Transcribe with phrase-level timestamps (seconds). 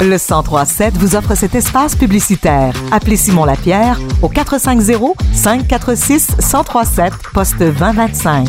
[0.00, 2.74] Le 1037 vous offre cet espace publicitaire.
[2.90, 8.48] Appelez Simon Lapierre au 450 546 1037 poste 2025.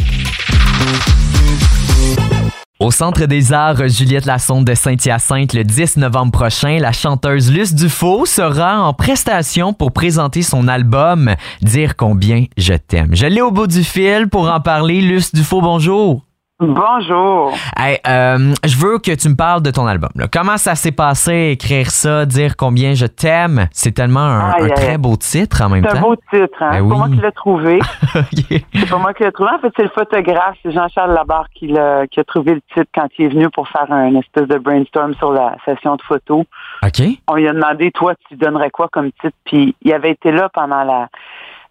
[2.77, 7.73] Au Centre des Arts Juliette Lassonde de Saint-Hyacinthe le 10 novembre prochain, la chanteuse Luce
[7.73, 13.15] Dufault sera en prestation pour présenter son album Dire combien je t'aime.
[13.15, 14.99] Je l'ai au bout du fil pour en parler.
[14.99, 16.24] Luce Dufault, bonjour.
[16.61, 17.53] Bonjour.
[17.77, 20.09] Hey, euh, je veux que tu me parles de ton album.
[20.15, 20.27] là.
[20.31, 23.67] Comment ça s'est passé, écrire ça, dire combien je t'aime?
[23.73, 26.07] C'est tellement un, très beau titre en même C'est un temps.
[26.07, 26.69] beau titre, hein?
[26.71, 27.79] Ben c'est pas moi qui l'ai trouvé.
[28.73, 29.49] C'est pas moi qui l'ai trouvé.
[29.53, 32.89] En fait, c'est le photographe, c'est Jean-Charles Labarre qui, l'a- qui a trouvé le titre
[32.95, 36.45] quand il est venu pour faire un espèce de brainstorm sur la session de photos.
[36.85, 37.01] OK?
[37.27, 39.35] On lui a demandé, toi, tu donnerais quoi comme titre?
[39.43, 41.09] Puis il avait été là pendant la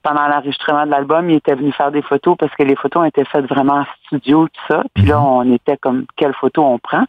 [0.04, 3.06] pendant l'enregistrement de l'album, il était venu faire des photos parce que les photos ont
[3.06, 4.82] été faites vraiment en studio, tout ça.
[4.94, 5.24] Puis là, Mhm.
[5.26, 7.04] on était comme, quelle photo on prend?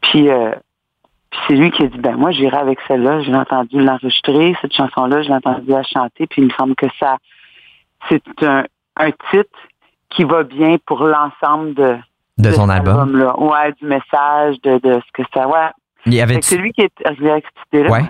[0.00, 0.50] Puis, euh,
[1.30, 3.20] puis c'est lui qui a dit, ben moi, j'irai avec celle-là.
[3.20, 6.26] Je l'ai entendu l'enregistrer, cette chanson-là, je l'ai entendu la chanter.
[6.26, 7.18] Puis il me semble que ça,
[8.08, 8.64] c'est un,
[8.96, 9.58] un titre
[10.08, 11.96] qui va bien pour l'ensemble de,
[12.38, 12.98] De ton cet album.
[12.98, 13.38] album-là.
[13.38, 15.46] Ouais, du message, de, de ce que ça...
[15.46, 15.68] Ouais.
[16.40, 17.90] C'est lui qui est arrivé avec cette idée-là.
[17.92, 18.04] Ouais.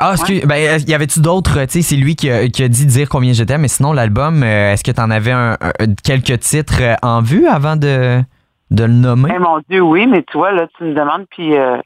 [0.00, 2.68] Ah, excuse, ben, euh, y avait-tu d'autres, tu sais, c'est lui qui a, qui a
[2.68, 5.54] dit dire combien je t'aime, mais sinon, l'album, euh, est-ce que tu en avais un,
[5.54, 8.22] un- quelques titres euh, en vue avant de,
[8.70, 9.32] de le nommer?
[9.34, 11.78] Eh mon Dieu, oui, mais tu vois, là, tu me demandes, puis euh,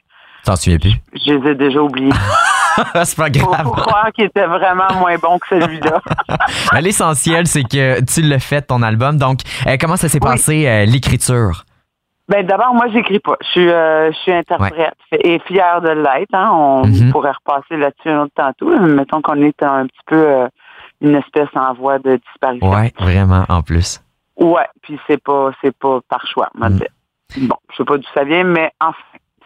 [0.45, 0.93] T'en souviens plus?
[1.25, 2.13] je les ai déjà oubliés.
[3.05, 3.63] c'est pas grave.
[3.65, 6.03] faut croire qu'il était vraiment moins bon que celui-là.
[6.73, 9.17] Ben, L'essentiel, c'est que tu l'as fait, ton album.
[9.17, 10.31] Donc, euh, comment ça s'est Oui.
[10.31, 11.65] passé, euh, l'écriture?
[12.29, 13.37] Ben d'abord, moi, j'écris pas.
[13.43, 16.33] Je suis, euh, je suis interprète et fière de l'être.
[16.35, 16.51] Hein.
[16.53, 17.11] On Mhm.
[17.13, 18.71] pourrait repasser là-dessus un autre tantôt.
[18.79, 20.49] Mettons qu'on est un petit peu euh,
[21.01, 22.71] une espèce en voie de disparition.
[22.71, 24.01] Ouais, vraiment, en plus.
[24.37, 26.79] Ouais, puis c'est pas, c'est pas par choix, Mm.
[27.49, 28.95] Bon, je sais pas d'où ça vient, mais enfin,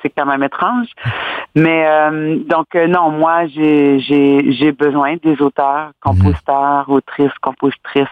[0.02, 0.88] c'est quand même étrange.
[1.54, 8.08] Mais euh, donc euh, non, moi j'ai j'ai j'ai besoin des auteurs, compositeurs, autrices, compositrices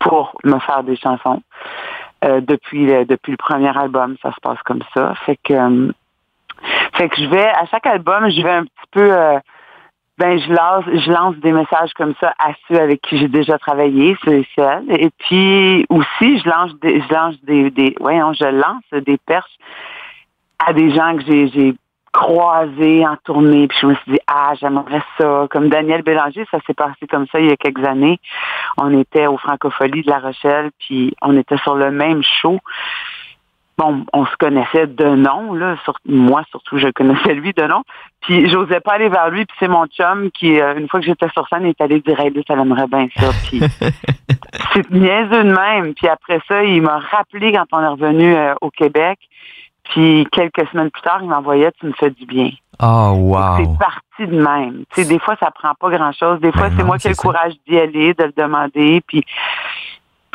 [0.00, 1.40] pour me faire des chansons.
[2.24, 5.14] Euh, depuis le, depuis le premier album, ça se passe comme ça.
[5.26, 5.92] Fait que euh,
[6.94, 9.38] fait que je vais à chaque album, je vais un petit peu euh,
[10.16, 13.58] ben je lance je lance des messages comme ça à ceux avec qui j'ai déjà
[13.58, 14.90] travaillé, ceux et celles.
[14.92, 19.58] Et puis aussi je lance des je lance des, des voyons, je lance des perches
[20.66, 21.74] à des gens que j'ai
[22.16, 25.46] croisés en tournée, puis je me suis dit ah j'aimerais ça.
[25.50, 28.18] Comme Daniel Bélanger, ça s'est passé comme ça il y a quelques années.
[28.78, 32.58] On était au Francophonie de La Rochelle, puis on était sur le même show.
[33.76, 35.76] Bon, on se connaissait de nom, là.
[35.84, 37.82] Sur- moi, surtout, je connaissais lui de nom.
[38.22, 39.44] Puis, j'osais pas aller vers lui.
[39.44, 42.18] Puis, c'est mon chum qui, euh, une fois que j'étais sur scène, est allé dire,
[42.18, 43.28] hey, ça aimerait bien ça.
[43.46, 43.60] Puis,
[44.72, 45.92] c'est niaiseux de même.
[45.92, 49.18] Puis, après ça, il m'a rappelé quand on est revenu euh, au Québec.
[49.90, 52.50] Puis, quelques semaines plus tard, il m'envoyait, tu me fais du bien.
[52.82, 53.56] Oh, wow.
[53.58, 54.84] C'est parti de même.
[54.94, 56.40] Tu sais, des fois, ça prend pas grand-chose.
[56.40, 58.32] Des fois, Ben c'est non, moi qui ai le c'est courage d'y aller, de le
[58.36, 59.00] demander.
[59.06, 59.24] Puis,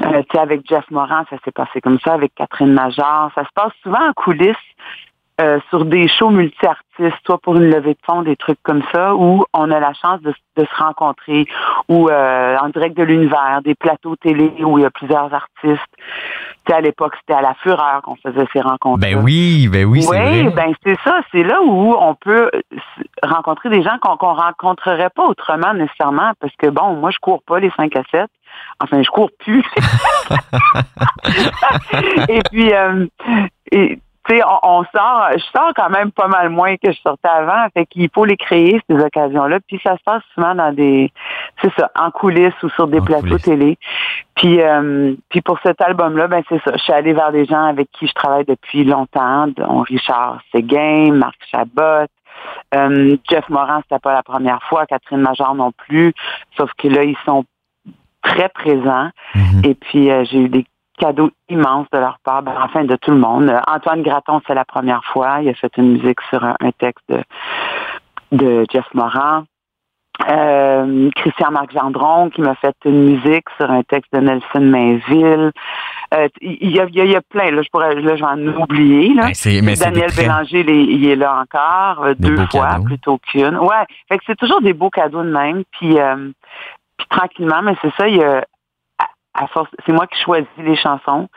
[0.04, 2.14] euh, tu sais, avec Jeff Moran, ça s'est passé comme ça.
[2.14, 4.56] Avec Catherine Major, ça se passe souvent en coulisses
[5.42, 9.16] euh, sur des shows multi-artistes, soit pour une levée de fonds, des trucs comme ça,
[9.16, 11.46] où on a la chance de, de se rencontrer,
[11.90, 15.50] ou euh, en direct de l'univers, des plateaux télé où il y a plusieurs artistes.
[15.64, 15.72] Tu
[16.68, 19.00] sais, à l'époque, c'était à la fureur qu'on faisait ces rencontres.
[19.00, 21.22] Ben oui, ben oui, c'est Oui, ben c'est ça.
[21.32, 22.52] C'est là où on peut
[23.24, 27.42] rencontrer des gens qu'on qu'on rencontrerait pas autrement nécessairement, parce que bon, moi je cours
[27.42, 28.30] pas les 5 à 7.
[28.80, 29.64] Enfin, je cours plus.
[32.30, 33.08] et puis, euh,
[33.72, 37.00] et, tu sais, on, on sort, je sors quand même pas mal moins que je
[37.02, 39.60] sortais avant, fait qu'il faut les créer ces occasions-là.
[39.68, 41.12] Puis ça se passe souvent dans des,
[41.62, 43.42] c'est ça, en coulisses ou sur des En plateaux coulisses.
[43.44, 43.78] télé.
[44.36, 46.72] Puis, euh, puis pour cet album-là, ben c'est ça.
[46.74, 51.14] Je suis allée vers des gens avec qui je travaille depuis longtemps, dont Richard Séguin,
[51.14, 52.08] Marc Chabot,
[52.76, 56.14] euh, Jeff Moran, c'était pas la première fois, Catherine Major non plus.
[56.58, 57.44] Sauf que là, ils sont
[58.24, 59.10] très présents.
[59.36, 59.62] Mhm.
[59.64, 60.66] Et puis, euh, j'ai eu des
[61.02, 63.50] cadeaux immenses de leur part, ben, enfin de tout le monde.
[63.50, 65.40] Euh, Antoine Graton, c'est la première fois.
[65.42, 67.22] Il a fait une musique sur un, un texte de,
[68.32, 69.44] de Jeff Moran.
[70.30, 75.52] Euh, Christian Marc Gendron qui m'a fait une musique sur un texte de Nelson Mainville.
[76.14, 78.22] Euh, Il y, a, y a- il y a plein, là, je pourrais, là, je
[78.22, 79.14] vais en oublier.
[79.16, 79.30] Là.
[79.44, 82.84] Ben, mais Daniel très- Bélanger, il est, là encore, euh, deux fois cadeaux.
[82.84, 83.58] plutôt qu'une.
[83.58, 85.64] Ouais, fait que c'est toujours des beaux cadeaux de même.
[85.72, 88.46] Puis, puis tranquillement, mais c'est ça, il y a,
[89.34, 91.28] à, force, c'est moi qui choisis les chansons.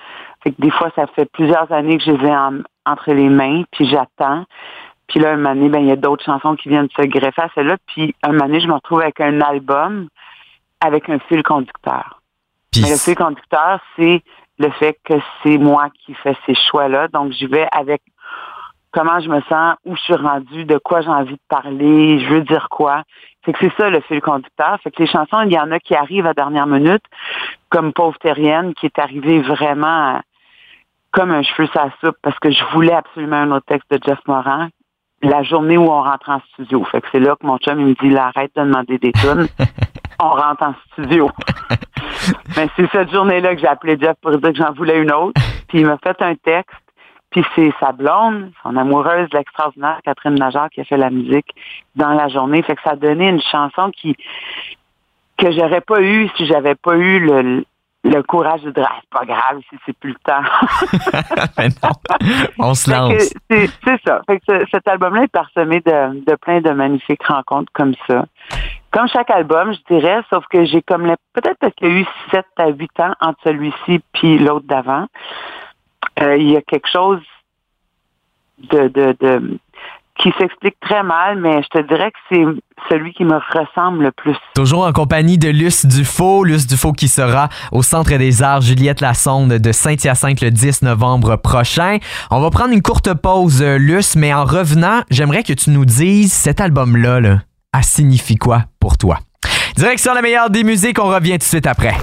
[0.43, 3.29] Fait que des fois, ça fait plusieurs années que je les ai en- entre les
[3.29, 4.45] mains, puis j'attends.
[5.07, 7.43] Puis là, un moment donné, ben, il y a d'autres chansons qui viennent se greffer
[7.43, 7.77] à celle-là.
[7.87, 10.09] Puis un moment donné, je me retrouve avec un album
[10.81, 12.21] avec un fil conducteur.
[12.77, 14.23] Mais le fil conducteur, c'est
[14.59, 17.09] le fait que c'est moi qui fais ces choix-là.
[17.09, 18.03] Donc, j'y vais avec
[18.91, 22.29] comment je me sens, où je suis rendue, de quoi j'ai envie de parler, je
[22.29, 23.03] veux dire quoi.
[23.45, 24.79] Fait que c'est ça le fil conducteur.
[24.83, 27.03] Fait que les chansons, il y en a qui arrivent à dernière minute,
[27.69, 30.21] comme Pauvre Terrienne, qui est arrivée vraiment
[31.13, 34.19] comme un cheveu sa soupe parce que je voulais absolument un autre texte de Jeff
[34.27, 34.69] Moran
[35.23, 36.85] la journée où on rentre en studio.
[36.85, 39.13] Fait que c'est là que mon chum il me dit là, arrête de demander des
[39.13, 39.47] tunes.
[40.21, 41.31] on rentre en studio.
[42.57, 45.41] Mais c'est cette journée-là que j'ai appelé Jeff pour dire que j'en voulais une autre.
[45.69, 46.77] Puis il m'a fait un texte.
[47.35, 51.53] Puis c'est sa blonde, son amoureuse, l'extraordinaire Catherine Major qui a fait la musique
[51.97, 52.63] dans la journée.
[52.63, 54.17] Fait que ça a donné une chanson qui
[55.37, 57.65] que j'aurais pas eu si j'avais pas eu le,
[58.05, 60.45] le courage de dire, ah, c'est pas grave si c'est plus le temps.
[62.61, 63.35] on se lance.
[63.51, 64.21] C'est ça.
[64.29, 68.27] Fait que cet album-là est parsemé de, de plein de magnifiques rencontres comme ça.
[68.93, 72.07] Comme chaque album, je dirais, sauf que j'ai comme peut-être parce qu'il y a eu
[72.31, 75.09] 7 à 8 ans entre celui-ci puis l'autre d'avant.
[76.21, 77.21] Euh, il y a quelque chose
[78.71, 79.59] de,
[80.21, 82.45] qui s'explique très mal, mais je te dirais que c'est
[82.89, 84.37] celui qui me ressemble le plus.
[84.55, 89.01] Toujours en compagnie de Luce Dufaux, Luce Dufaux qui sera au Centre des Arts Juliette
[89.01, 91.99] Lassonde de Saint-Hyacinthe le 10 novembre prochain.
[92.31, 95.85] On va prendre une courte pause, euh, Luce, mais en revenant, j'aimerais que tu nous
[95.85, 97.39] dises cet album-là, là,
[97.73, 99.19] a signifie quoi pour toi?
[99.77, 101.95] Direction la meilleure des musiques, on revient tout de suite après.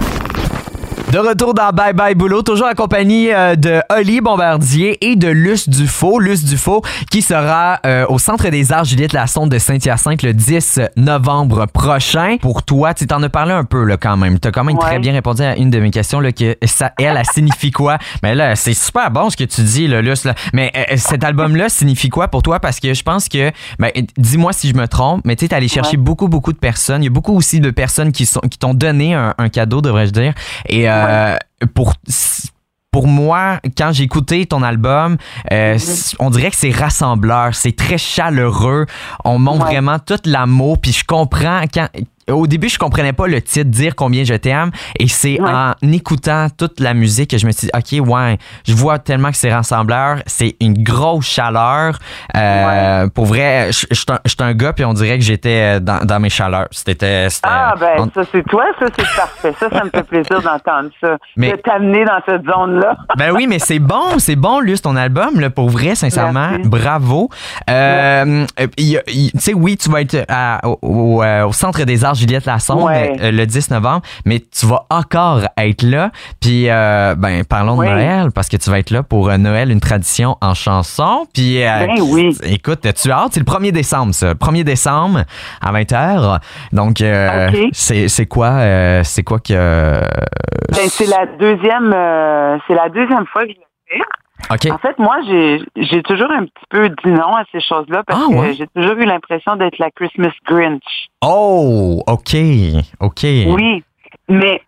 [1.12, 5.68] De retour dans Bye Bye Boulot, toujours accompagné euh, de Oli Bombardier et de Luce
[5.68, 6.18] Dufaux.
[6.18, 6.80] Luce Dufaux
[7.10, 12.38] qui sera euh, au Centre des Arts Juliette Lassonde de Saint-Hyacinthe le 10 novembre prochain.
[12.40, 14.40] Pour toi, tu t'en as parlé un peu là, quand même.
[14.40, 16.92] Tu as quand même très bien répondu à une de mes questions, là, que ça,
[16.98, 17.98] elle, elle signifie quoi?
[18.22, 20.24] Mais là, c'est super bon ce que tu dis, là, Luce.
[20.24, 20.34] Là.
[20.54, 22.58] Mais euh, cet album-là signifie quoi pour toi?
[22.58, 25.68] Parce que je pense que, ben, dis-moi si je me trompe, mais tu es allé
[25.68, 27.02] chercher beaucoup, beaucoup de personnes.
[27.02, 30.12] Il y a beaucoup aussi de personnes qui, sont, qui t'ont donné un, cadeau, devrais-je
[30.12, 30.32] dire.
[30.70, 31.01] Et euh,
[31.74, 31.94] pour
[32.92, 35.16] pour moi, quand j'ai écouté ton album,
[35.50, 35.78] euh,
[36.18, 38.84] on dirait que c'est rassembleur, c'est très chaleureux.
[39.24, 41.88] On montre vraiment tout l'amour, puis je comprends quand
[42.30, 44.70] au début, je comprenais pas le titre Dire combien je t'aime.
[44.98, 48.74] Et c'est en écoutant toute la musique que je me suis dit, OK, ouais, je
[48.74, 50.18] vois tellement que c'est rassembleur.
[50.26, 51.98] C'est une grosse chaleur.
[52.36, 54.06] Euh, pour vrai, je suis
[54.40, 56.68] un, gars, puis on dirait que j'étais dans, mes chaleurs.
[56.70, 57.28] C'était.
[57.42, 59.54] Ah, ben, ça, c'est toi, ça, c'est parfait.
[59.58, 61.16] Ça, ça me fait plaisir d'entendre ça.
[61.36, 62.96] de t'amener dans cette zone-là.
[63.16, 66.50] ben oui, mais c'est bon, c'est bon, Luce, ton album, là, pour vrai, sincèrement.
[66.64, 67.30] Bravo.
[67.70, 68.46] Euh,
[68.76, 68.98] tu
[69.38, 70.16] sais, oui, tu vas être
[70.82, 74.86] au, euh, au Centre des Arts Juliette Lassonde euh, le 10 novembre, mais tu vas
[74.90, 76.10] encore être là.
[76.40, 79.70] Puis, euh, ben, parlons de Noël, parce que tu vas être là pour euh, Noël,
[79.70, 81.26] une tradition en chanson.
[81.34, 82.36] Puis, ben oui.
[82.44, 84.34] écoute, tu as hâte, c'est le 1er décembre, ça.
[84.34, 85.24] 1er décembre
[85.60, 86.40] à 20h.
[86.72, 87.02] Donc,
[87.72, 90.00] c'est quoi, c'est quoi que.
[90.72, 91.94] Ben, c'est la deuxième,
[92.66, 94.02] c'est la deuxième fois que je le fais.
[94.50, 98.32] En fait, moi, j'ai toujours un petit peu dit non à ces choses-là parce ah,
[98.32, 101.08] que j'ai toujours eu l'impression d'être la Christmas Grinch.
[101.22, 102.36] Oh, OK,
[103.00, 103.22] OK.
[103.22, 103.82] Oui,
[104.28, 104.62] mais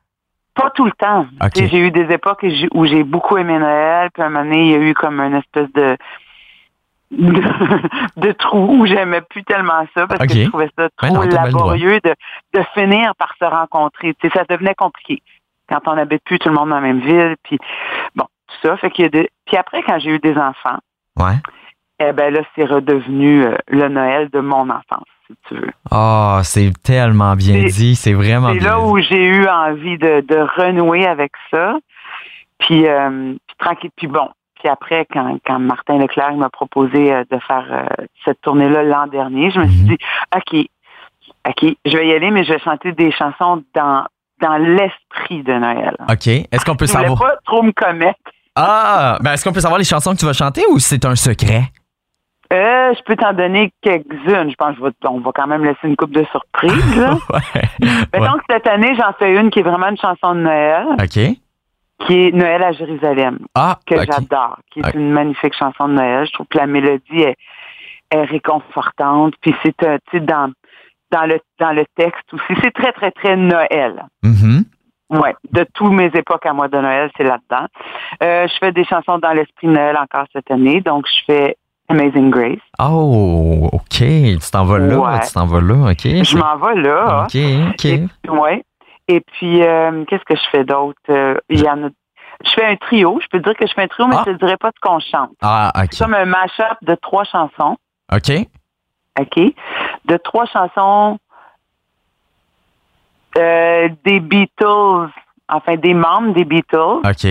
[0.54, 1.26] pas tout le temps.
[1.54, 2.44] J'ai eu des époques
[2.74, 5.20] où j'ai beaucoup aimé Noël, puis à un moment donné, il y a eu comme
[5.20, 5.96] une espèce de
[7.10, 12.14] de, trou où j'aimais plus tellement ça parce que je trouvais ça trop laborieux de,
[12.54, 14.14] de finir par se rencontrer.
[14.34, 15.22] Ça devenait compliqué
[15.68, 17.36] quand on n'habite plus tout le monde dans la même ville.
[17.42, 17.58] Puis
[18.14, 18.26] bon,
[18.62, 18.76] ça.
[18.76, 19.30] Fait qu'il y a des...
[19.46, 20.78] Puis après, quand j'ai eu des enfants,
[21.18, 21.34] ouais.
[22.00, 25.72] eh ben là, c'est redevenu euh, le Noël de mon enfance, si tu veux.
[25.90, 27.94] Oh, c'est tellement bien dit.
[27.94, 31.76] C'est vraiment C'est là où j'ai eu envie de, de, renouer avec ça.
[32.58, 33.90] Puis, euh, puis tranquille.
[33.96, 37.88] Puis bon, puis après, quand, quand Martin Leclerc m'a proposé euh, de faire
[38.24, 39.88] cette tournée-là l'an dernier, je me suis mhm.
[39.88, 39.98] dit,
[40.34, 40.66] OK,
[41.46, 44.04] OK, je vais y aller, mais je vais chanter des chansons dans,
[44.40, 45.96] dans l'esprit de Noël.
[46.10, 46.26] OK.
[46.26, 47.18] Est-ce qu'on peut je savoir?
[47.18, 48.18] pas trop me commettre.
[48.56, 51.16] Ah, ben est-ce qu'on peut savoir les chansons que tu vas chanter ou c'est un
[51.16, 51.64] secret?
[52.52, 54.50] Euh, je peux t'en donner quelques-unes.
[54.50, 56.98] Je pense qu'on va quand même laisser une coupe de surprises.
[57.00, 58.20] ouais.
[58.20, 60.86] Donc, cette année, j'en fais une qui est vraiment une chanson de Noël.
[60.92, 61.36] OK.
[62.06, 63.38] Qui est Noël à Jérusalem.
[63.54, 64.58] Ah, Que j'adore.
[64.70, 66.26] Qui est une magnifique chanson de Noël.
[66.26, 67.36] Je trouve que la mélodie est,
[68.12, 69.34] réconfortante.
[69.40, 70.52] Puis c'est, euh, tu sais, dans,
[71.10, 74.04] dans, le, dans le texte aussi, c'est très, très, très Noël.
[74.22, 74.60] Mm
[75.10, 77.66] oui, de toutes mes époques à moi de Noël, c'est là-dedans.
[78.22, 81.56] Euh, je fais des chansons dans l'esprit Noël encore cette année, donc je fais
[81.88, 82.58] Amazing Grace.
[82.80, 83.98] Oh, OK.
[83.98, 86.02] Tu t'en vas là, tu t'en vas là, OK.
[86.02, 87.24] Je m'en vais là.
[87.24, 87.36] OK,
[87.70, 88.10] OK.
[88.30, 88.62] Oui.
[89.06, 90.98] Et puis, euh, qu'est-ce que je fais d'autre?
[91.10, 91.88] Euh, il y en a
[92.44, 93.18] je fais un trio.
[93.22, 94.22] Je peux dire que je fais un trio, mais ah.
[94.26, 95.30] je ne dirais pas ce qu'on chante.
[95.40, 95.88] Ah, OK.
[95.92, 97.76] C'est comme un mash-up de trois chansons.
[98.12, 98.30] OK.
[99.20, 99.54] OK.
[100.06, 101.18] De trois chansons
[103.38, 105.08] euh, des Beatles,
[105.48, 107.00] enfin des membres des Beatles.
[107.04, 107.24] OK.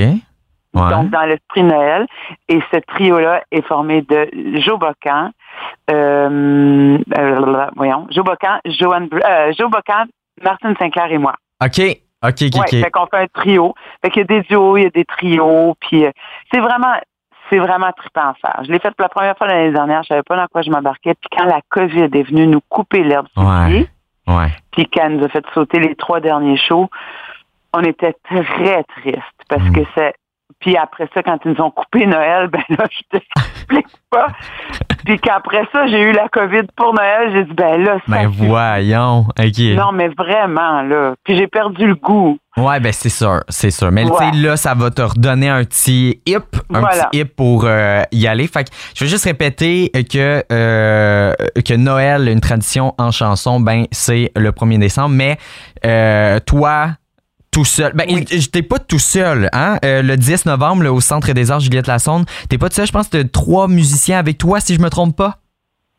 [0.76, 0.90] Ouais.
[0.90, 2.08] donc dans l'esprit Noël.
[2.50, 4.28] Et ce trio-là est formé de
[4.60, 5.30] Joe Bocan,
[5.92, 9.08] euh, euh, voyons, Joe Bocan, Joanne,
[9.58, 10.06] Joe Bocan,
[10.44, 11.34] Martine Sinclair et moi.
[11.64, 11.80] OK.
[12.26, 12.70] OK, OK, Ouais, OK.
[12.70, 13.76] fait qu'on fait un trio.
[14.04, 16.06] Fait qu'il y a des duos, il y a des trios, puis
[16.52, 16.96] c'est vraiment
[17.50, 18.62] c'est vraiment trippant à faire.
[18.66, 20.72] Je l'ai fait pour la première fois l'année dernière, je savais pas dans quoi je
[20.72, 23.88] m'embarquais, puis quand la COVID est venue nous couper l'herbe Ouais.
[24.28, 24.48] Ouais.
[24.72, 26.90] puis qu'elle nous a fait sauter les trois derniers shows,
[27.74, 29.74] on était très triste parce Mm.
[29.74, 30.14] que c'est
[30.60, 34.28] puis après ça, quand ils nous ont coupé Noël, ben là, je t'explique pas.
[35.06, 38.28] Puis qu'après ça, j'ai eu la COVID pour Noël, j'ai dit ben là, ça Ben
[38.28, 39.26] voyons.
[39.40, 39.60] OK.
[39.76, 41.14] Non, mais vraiment, là.
[41.24, 42.38] Puis j'ai perdu le goût.
[42.56, 43.92] Ouais, ben c'est sûr, c'est sûr.
[43.92, 47.06] Mais tu sais, là, ça va te redonner un petit hip, un Voilà.
[47.06, 48.48] petit hip pour euh, y aller.
[48.48, 51.34] Fait que je veux juste répéter que, euh,
[51.68, 55.16] que Noël, une tradition en chanson, ben c'est le 1er décembre.
[55.16, 55.38] Mais
[55.86, 56.90] euh, toi,
[57.54, 58.26] tout seul, ben Oui.
[58.52, 59.78] t'es pas tout seul, hein?
[59.86, 62.88] Euh, le 10 novembre, là, au Centre des Arts Juliette Lassonde, t'es pas tout seul.
[62.88, 65.36] Je pense que t'as trois musiciens avec toi, si je me trompe pas.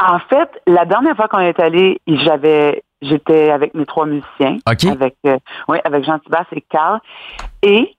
[0.05, 4.85] En fait, la dernière fois qu'on est allé, j'avais, j'étais avec mes trois musiciens, OK.
[4.87, 6.99] avec, euh, oui, avec Jean Thibas et Carl.
[7.63, 7.95] Et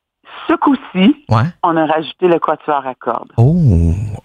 [0.50, 1.44] ce coup-ci, Ouais.
[1.64, 3.32] on a rajouté le quatuor à cordes.
[3.38, 3.56] Oh,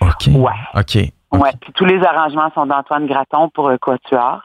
[0.01, 0.27] OK.
[0.35, 0.53] Ouais.
[0.75, 0.97] OK.
[1.33, 1.51] Ouais.
[1.61, 4.43] Puis tous les arrangements sont d'Antoine Graton pour le quatuor.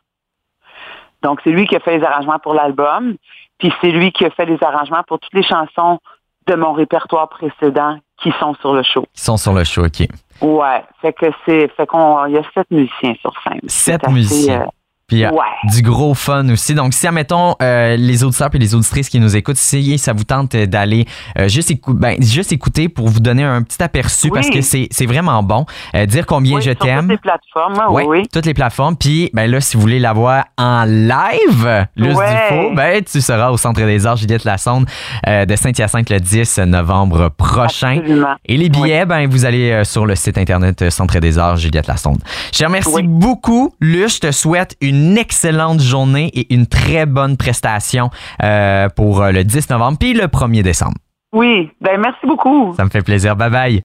[1.24, 3.16] Donc c'est lui qui a fait les arrangements pour l'album.
[3.60, 6.00] Puis c'est lui qui a fait les arrangements pour toutes les chansons
[6.48, 9.06] de mon répertoire précédent qui sont sur le show.
[9.16, 10.08] Ils sont sur le show, OK.
[10.42, 10.84] Ouais.
[11.02, 13.60] Fait que c'est, fait qu'on, il y a sept musiciens sur scène.
[13.68, 14.62] Sept assez, musiciens.
[14.62, 14.66] euh,
[15.08, 15.72] Puis, euh, ouais.
[15.72, 16.74] du gros fun aussi.
[16.74, 20.24] Donc, si, admettons, euh, les auditeurs et les auditrices qui nous écoutent, si ça vous
[20.24, 21.06] tente d'aller
[21.38, 24.32] euh, juste, écou- ben, juste écouter pour vous donner un petit aperçu Oui.
[24.34, 25.68] parce que c'est vraiment bon.
[25.94, 27.08] Euh, dire combien Oui, je sur toutes t'aime.
[27.10, 28.28] les plateformes, oui, Ouais, oui.
[28.34, 28.96] toutes les plateformes.
[28.96, 32.26] Puis, ben là, si vous voulez la voir en live, Luce Ouais.
[32.26, 34.88] du Faux, ben tu seras au Centre des Arts Juliette Lassonde
[35.28, 38.00] de Saint-Hyacinthe le 10 novembre prochain.
[38.00, 38.36] Absolument.
[38.48, 42.24] Et les billets, ben, vous allez sur le site internet Centre des Arts Juliette Lassonde.
[42.52, 44.16] Je te remercie beaucoup, Luce.
[44.16, 48.10] Je te souhaite une excellente journée et une très bonne prestation
[48.44, 50.98] euh, pour euh, le 10 novembre puis le 1er décembre.
[51.34, 52.74] Oui, ben merci beaucoup.
[52.78, 53.36] Ça me fait plaisir.
[53.36, 53.84] Bye bye.